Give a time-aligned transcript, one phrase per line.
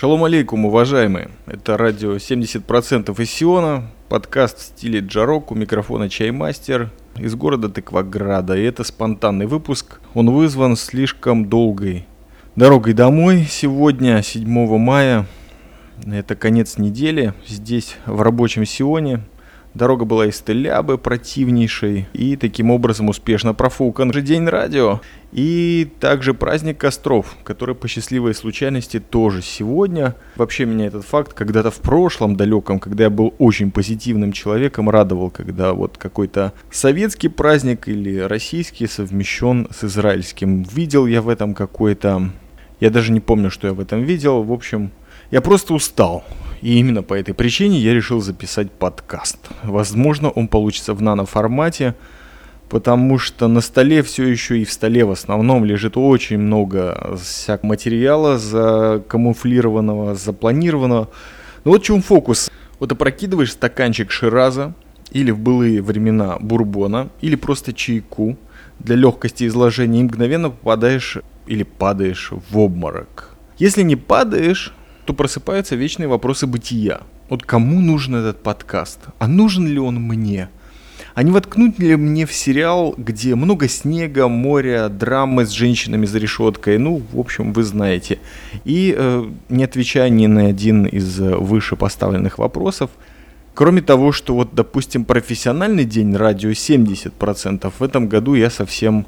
[0.00, 1.28] Шалом алейкум, уважаемые.
[1.44, 6.88] Это радио 70% из Сиона, подкаст в стиле Джарок, у микрофона Чаймастер
[7.18, 8.56] из города Тыкваграда.
[8.56, 10.00] И это спонтанный выпуск.
[10.14, 12.06] Он вызван слишком долгой
[12.56, 13.46] дорогой домой.
[13.46, 15.26] Сегодня, 7 мая,
[16.06, 19.20] это конец недели, здесь в рабочем Сионе.
[19.72, 25.00] Дорога была из Телябы противнейшей, и таким образом успешно профукан же День радио.
[25.30, 30.16] И также праздник костров, который по счастливой случайности тоже сегодня.
[30.34, 35.30] Вообще меня этот факт когда-то в прошлом далеком, когда я был очень позитивным человеком, радовал,
[35.30, 40.64] когда вот какой-то советский праздник или российский совмещен с израильским.
[40.64, 42.30] Видел я в этом какой-то...
[42.80, 44.42] Я даже не помню, что я в этом видел.
[44.42, 44.90] В общем,
[45.30, 46.24] я просто устал.
[46.60, 49.38] И именно по этой причине я решил записать подкаст.
[49.62, 51.94] Возможно, он получится в наноформате,
[52.68, 57.68] потому что на столе все еще и в столе в основном лежит очень много всякого
[57.68, 61.08] материала закамуфлированного, запланированного.
[61.64, 62.50] Но вот в чем фокус.
[62.78, 64.74] Вот опрокидываешь стаканчик Шираза,
[65.10, 68.36] или в былые времена бурбона, или просто чайку
[68.78, 73.30] для легкости изложения и мгновенно попадаешь или падаешь в обморок.
[73.58, 74.72] Если не падаешь,
[75.10, 77.00] то просыпаются вечные вопросы бытия.
[77.28, 79.00] Вот кому нужен этот подкаст?
[79.18, 80.50] А нужен ли он мне?
[81.14, 86.20] А не воткнуть ли мне в сериал, где много снега, моря, драмы с женщинами за
[86.20, 86.78] решеткой?
[86.78, 88.20] Ну, в общем, вы знаете.
[88.64, 92.90] И э, не отвечая ни на один из выше поставленных вопросов,
[93.52, 99.04] Кроме того, что вот, допустим, профессиональный день радио 70%, в этом году я совсем, э,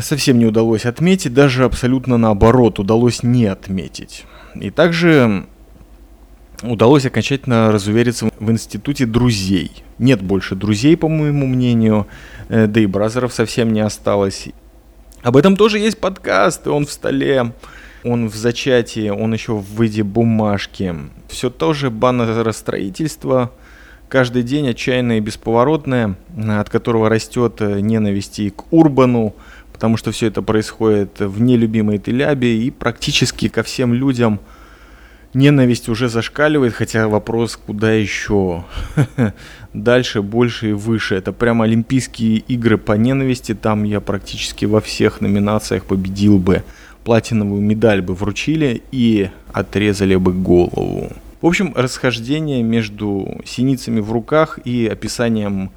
[0.00, 4.24] совсем не удалось отметить, даже абсолютно наоборот, удалось не отметить.
[4.54, 5.46] И также
[6.62, 9.70] удалось окончательно разувериться в институте друзей.
[9.98, 12.06] Нет больше друзей, по моему мнению,
[12.48, 14.48] э, да и бразеров совсем не осталось.
[15.22, 17.52] Об этом тоже есть подкаст, и он в столе,
[18.04, 20.94] он в зачатии, он еще в виде бумажки.
[21.28, 23.52] Все тоже баннеростроительство,
[24.08, 29.34] каждый день отчаянное и бесповоротное, от которого растет э, ненависть и к Урбану,
[29.72, 34.40] потому что все это происходит в нелюбимой Телябе и практически ко всем людям
[35.34, 38.64] ненависть уже зашкаливает, хотя вопрос, куда еще?
[39.72, 41.14] Дальше, больше и выше.
[41.14, 46.62] Это прямо Олимпийские игры по ненависти, там я практически во всех номинациях победил бы.
[47.04, 51.10] Платиновую медаль бы вручили и отрезали бы голову.
[51.40, 55.72] В общем, расхождение между синицами в руках и описанием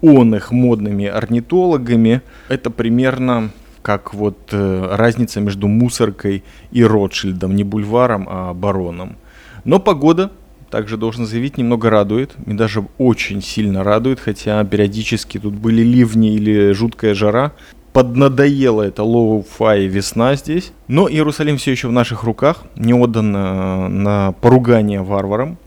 [0.00, 3.50] он их модными орнитологами, это примерно
[3.82, 6.42] как вот э, разница между мусоркой
[6.72, 9.16] и Ротшильдом, не бульваром, а бароном.
[9.64, 10.32] Но погода,
[10.70, 16.34] также должен заявить, немного радует, и даже очень сильно радует, хотя периодически тут были ливни
[16.34, 17.52] или жуткая жара.
[17.92, 20.72] Поднадоело это lo-fi весна здесь.
[20.88, 25.58] Но Иерусалим все еще в наших руках, не отдан на, на поругание варварам.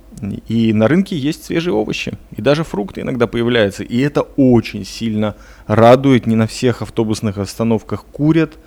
[0.47, 3.84] И на рынке есть свежие овощи, и даже фрукты иногда появляются.
[3.84, 5.35] И это очень сильно
[5.68, 6.25] радует.
[6.25, 8.57] Не на всех автобусных остановках курят.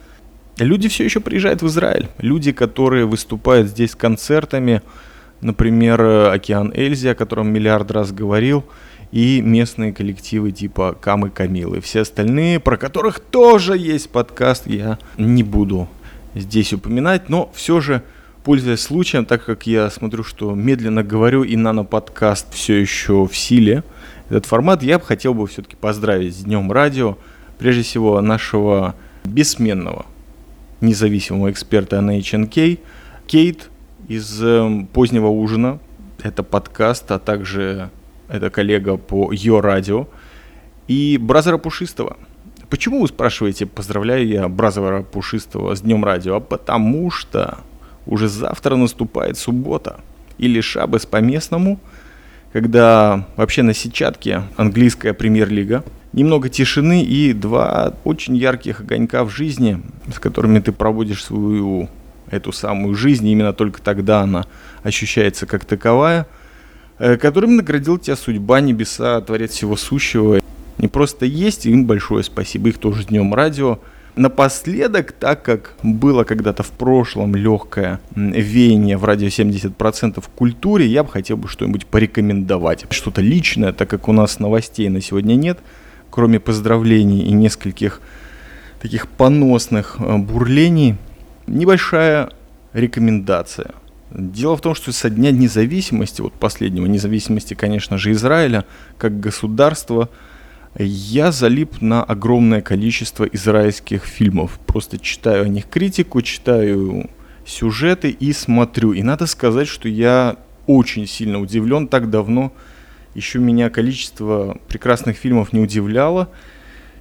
[0.59, 2.09] Люди все еще приезжают в Израиль.
[2.19, 4.83] Люди, которые выступают здесь концертами,
[5.41, 8.65] например, Океан Эльзи, о котором миллиард раз говорил,
[9.13, 11.81] и местные коллективы типа Камы Камилы.
[11.81, 15.89] Все остальные, про которых тоже есть подкаст, я не буду
[16.35, 18.03] здесь упоминать, но все же
[18.45, 23.85] пользуясь случаем, так как я смотрю, что медленно говорю и нано-подкаст все еще в силе,
[24.29, 27.19] этот формат, я бы хотел бы все-таки поздравить с Днем Радио,
[27.59, 28.95] прежде всего нашего
[29.25, 30.07] бессменного
[30.81, 32.81] независимого эксперта на HNK,
[33.27, 33.71] Кейт
[34.09, 35.79] из э, позднего ужина,
[36.23, 37.91] это подкаст, а также
[38.29, 40.09] это коллега по Йо Радио,
[40.89, 42.17] и Бразера Пушистого.
[42.69, 46.37] Почему вы спрашиваете, поздравляю я Бразера Пушистого с Днем Радио?
[46.37, 47.59] А потому что
[48.07, 50.01] уже завтра наступает суббота.
[50.39, 51.79] Или шабас по-местному,
[52.53, 55.85] когда вообще на сетчатке английская премьер-лига.
[56.13, 59.81] Немного тишины и два очень ярких огонька в жизни,
[60.15, 61.89] с которыми ты проводишь свою
[62.31, 64.47] эту самую жизнь, именно только тогда она
[64.83, 66.27] ощущается как таковая,
[66.99, 70.41] э, которым наградил тебя судьба, небеса, творец всего сущего.
[70.79, 73.79] Не просто есть, им большое спасибо, их тоже днем радио.
[74.15, 81.03] Напоследок, так как было когда-то в прошлом легкое веяние в радио 70% в культуре, я
[81.03, 82.85] бы хотел бы что-нибудь порекомендовать.
[82.91, 85.61] Что-то личное, так как у нас новостей на сегодня нет,
[86.11, 88.03] кроме поздравлений и нескольких
[88.83, 90.97] таких поносных э, бурлений,
[91.47, 92.31] небольшая
[92.75, 93.71] рекомендация.
[94.11, 98.67] Дело в том, что со дня независимости, вот последнего независимости, конечно же, Израиля,
[98.99, 100.11] как государства,
[100.79, 104.59] я залип на огромное количество израильских фильмов.
[104.67, 107.11] Просто читаю о них критику, читаю
[107.47, 108.93] сюжеты и смотрю.
[108.93, 110.37] И надо сказать, что я
[110.67, 111.89] очень сильно удивлен.
[111.89, 112.53] Так давно
[113.15, 116.29] еще меня количество прекрасных фильмов не удивляло.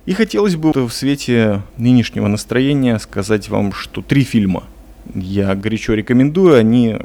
[0.06, 4.64] И хотелось бы в свете нынешнего настроения сказать вам, что три фильма
[5.14, 6.58] я горячо рекомендую.
[6.58, 6.98] Они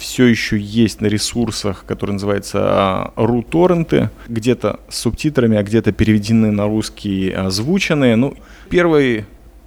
[0.00, 6.64] все еще есть на ресурсах, которые называются RuTorrent, где-то с субтитрами, а где-то переведены на
[6.64, 8.16] русский, озвученные.
[8.16, 8.34] Ну,
[8.70, 9.26] первый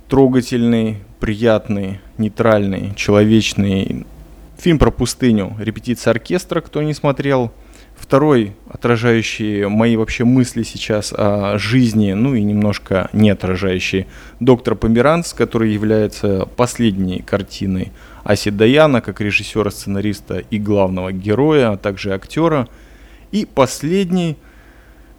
[0.09, 4.05] трогательный, приятный, нейтральный, человечный
[4.57, 5.55] фильм про пустыню.
[5.59, 7.51] «Репетиция оркестра», кто не смотрел–
[8.03, 14.07] Второй, отражающий мои вообще мысли сейчас о жизни, ну и немножко не отражающий,
[14.41, 17.93] «Доктор Померанц», который является последней картиной
[18.25, 22.67] Аси Даяна, как режиссера, сценариста и главного героя, а также актера.
[23.31, 24.35] И последний,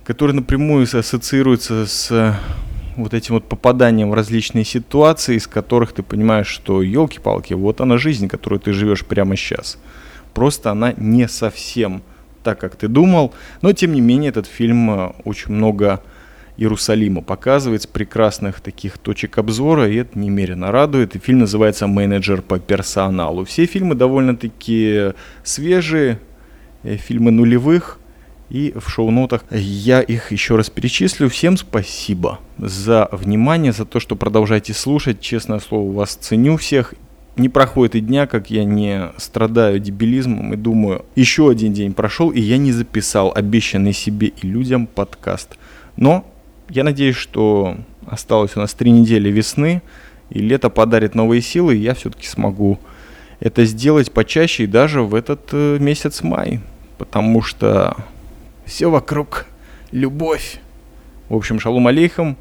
[0.04, 2.36] который напрямую ассоциируется с
[2.96, 7.96] вот этим вот попаданием в различные ситуации, из которых ты понимаешь, что елки-палки, вот она
[7.96, 9.78] жизнь, которую ты живешь прямо сейчас.
[10.34, 12.02] Просто она не совсем
[12.44, 13.34] так, как ты думал.
[13.62, 16.00] Но, тем не менее, этот фильм э, очень много
[16.56, 21.16] Иерусалима показывает прекрасных таких точек обзора, и это немерено радует.
[21.16, 23.44] И фильм называется «Менеджер по персоналу».
[23.44, 26.20] Все фильмы довольно-таки свежие,
[26.84, 27.98] э, фильмы нулевых,
[28.50, 31.28] и в шоу-нотах я их еще раз перечислю.
[31.28, 35.20] Всем спасибо за внимание, за то, что продолжаете слушать.
[35.20, 36.94] Честное слово, вас ценю всех
[37.36, 42.30] не проходит и дня, как я не страдаю дебилизмом и думаю, еще один день прошел,
[42.30, 45.56] и я не записал обещанный себе и людям подкаст.
[45.96, 46.24] Но
[46.68, 47.76] я надеюсь, что
[48.06, 49.82] осталось у нас три недели весны,
[50.30, 52.78] и лето подарит новые силы, и я все-таки смогу
[53.40, 56.60] это сделать почаще и даже в этот э, месяц май,
[56.98, 57.96] потому что
[58.64, 59.46] все вокруг
[59.90, 60.60] любовь.
[61.28, 62.36] В общем, шалом алейхам,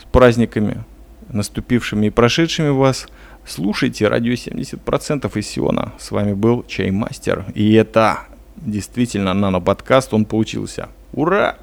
[0.00, 0.84] с праздниками,
[1.30, 3.06] наступившими и прошедшими вас–
[3.46, 5.92] Слушайте радио 70% из Сиона.
[5.98, 7.46] С вами был Чаймастер.
[7.54, 8.20] И это
[8.56, 10.88] действительно нано-подкаст, он получился.
[11.12, 11.56] Ура!